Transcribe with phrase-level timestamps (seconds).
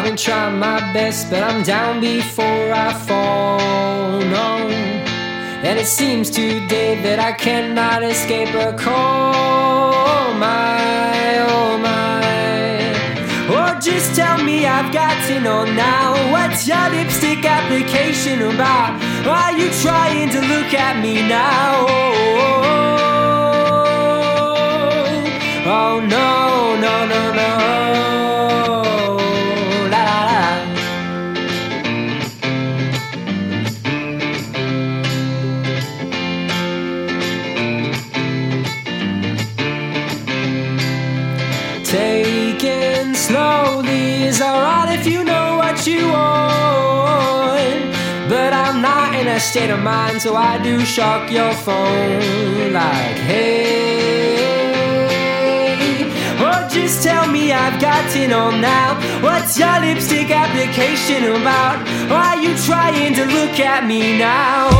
[0.00, 4.18] I've been trying my best, but I'm down before I fall.
[4.18, 4.66] No.
[5.62, 10.32] And it seems today that I cannot escape a call.
[10.38, 12.24] My, oh my.
[13.54, 16.14] Or just tell me I've got to know now.
[16.32, 18.96] What's your lipstick application about?
[19.26, 21.86] Are you trying to look at me now?
[25.66, 28.09] Oh no, no, no, no.
[49.20, 54.40] In a state of mind, so I do shock your phone like, hey.
[56.40, 58.94] Or just tell me I've got to know now.
[59.22, 61.78] What's your lipstick application about?
[62.08, 64.79] Why Are you trying to look at me now?